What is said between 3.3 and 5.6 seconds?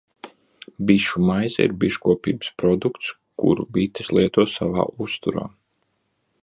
kuru bites lieto savā uzturā.